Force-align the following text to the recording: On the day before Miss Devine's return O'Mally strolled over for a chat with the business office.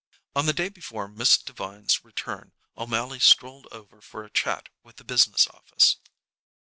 On 0.35 0.47
the 0.47 0.51
day 0.53 0.67
before 0.69 1.07
Miss 1.07 1.37
Devine's 1.37 2.03
return 2.03 2.53
O'Mally 2.75 3.19
strolled 3.19 3.67
over 3.71 4.01
for 4.01 4.23
a 4.23 4.31
chat 4.31 4.69
with 4.81 4.95
the 4.95 5.03
business 5.03 5.45
office. 5.47 5.97